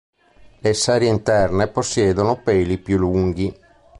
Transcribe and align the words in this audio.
Le 0.61 0.73
serie 0.73 1.09
interne 1.11 1.67
possiedono 1.67 2.41
peli 2.41 2.79
più 2.79 2.97
lunghi. 2.97 3.55